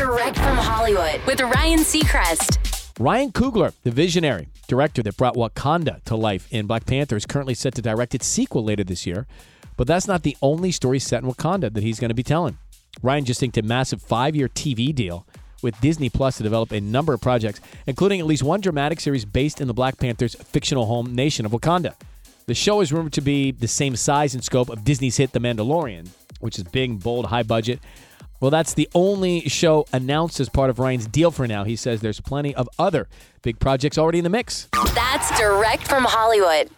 Direct 0.00 0.38
from 0.38 0.56
Hollywood 0.56 1.20
with 1.26 1.42
Ryan 1.42 1.80
Seacrest. 1.80 2.56
Ryan 2.98 3.32
Coogler, 3.32 3.74
the 3.82 3.90
visionary 3.90 4.48
director 4.66 5.02
that 5.02 5.18
brought 5.18 5.34
Wakanda 5.34 6.02
to 6.04 6.16
life 6.16 6.48
in 6.50 6.66
Black 6.66 6.86
Panther, 6.86 7.16
is 7.16 7.26
currently 7.26 7.52
set 7.52 7.74
to 7.74 7.82
direct 7.82 8.14
its 8.14 8.26
sequel 8.26 8.64
later 8.64 8.82
this 8.82 9.06
year. 9.06 9.26
But 9.76 9.86
that's 9.86 10.08
not 10.08 10.22
the 10.22 10.38
only 10.40 10.72
story 10.72 11.00
set 11.00 11.22
in 11.22 11.28
Wakanda 11.28 11.70
that 11.74 11.82
he's 11.82 12.00
going 12.00 12.08
to 12.08 12.14
be 12.14 12.22
telling. 12.22 12.56
Ryan 13.02 13.26
just 13.26 13.42
inked 13.42 13.58
a 13.58 13.62
massive 13.62 14.00
five 14.00 14.34
year 14.34 14.48
TV 14.48 14.94
deal 14.94 15.26
with 15.62 15.78
Disney 15.82 16.08
Plus 16.08 16.38
to 16.38 16.42
develop 16.42 16.72
a 16.72 16.80
number 16.80 17.12
of 17.12 17.20
projects, 17.20 17.60
including 17.86 18.20
at 18.20 18.26
least 18.26 18.42
one 18.42 18.62
dramatic 18.62 19.00
series 19.00 19.26
based 19.26 19.60
in 19.60 19.68
the 19.68 19.74
Black 19.74 19.98
Panther's 19.98 20.34
fictional 20.34 20.86
home 20.86 21.14
nation 21.14 21.44
of 21.44 21.52
Wakanda. 21.52 21.92
The 22.46 22.54
show 22.54 22.80
is 22.80 22.90
rumored 22.90 23.12
to 23.12 23.20
be 23.20 23.50
the 23.50 23.68
same 23.68 23.96
size 23.96 24.34
and 24.34 24.42
scope 24.42 24.70
of 24.70 24.82
Disney's 24.82 25.18
hit 25.18 25.32
The 25.32 25.40
Mandalorian, 25.40 26.08
which 26.40 26.56
is 26.56 26.64
big, 26.64 27.02
bold, 27.02 27.26
high 27.26 27.42
budget. 27.42 27.80
Well, 28.40 28.50
that's 28.50 28.72
the 28.72 28.88
only 28.94 29.48
show 29.48 29.86
announced 29.92 30.40
as 30.40 30.48
part 30.48 30.70
of 30.70 30.78
Ryan's 30.78 31.06
deal 31.06 31.30
for 31.30 31.46
now. 31.46 31.64
He 31.64 31.76
says 31.76 32.00
there's 32.00 32.20
plenty 32.20 32.54
of 32.54 32.68
other 32.78 33.06
big 33.42 33.58
projects 33.58 33.98
already 33.98 34.18
in 34.18 34.24
the 34.24 34.30
mix. 34.30 34.68
That's 34.94 35.38
direct 35.38 35.86
from 35.86 36.04
Hollywood. 36.04 36.70